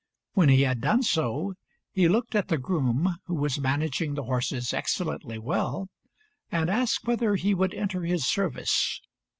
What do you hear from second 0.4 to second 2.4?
he had done so, he looked